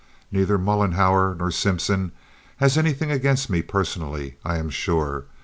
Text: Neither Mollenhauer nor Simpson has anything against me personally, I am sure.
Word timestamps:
Neither 0.31 0.57
Mollenhauer 0.57 1.35
nor 1.37 1.51
Simpson 1.51 2.11
has 2.57 2.75
anything 2.75 3.11
against 3.11 3.51
me 3.51 3.61
personally, 3.61 4.35
I 4.43 4.57
am 4.57 4.71
sure. 4.71 5.25